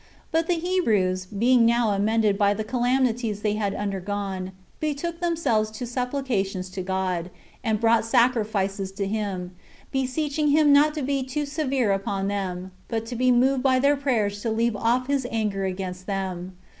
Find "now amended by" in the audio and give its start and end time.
1.63-2.55